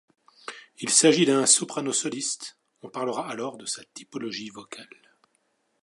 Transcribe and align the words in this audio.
S'il 0.77 0.89
s'agit 0.89 1.27
d'un 1.27 1.45
soprano 1.45 1.93
soliste, 1.93 2.57
on 2.81 2.89
parlera 2.89 3.29
alors 3.29 3.55
de 3.57 3.67
sa 3.67 3.83
typologie 3.93 4.49
vocale. 4.49 4.87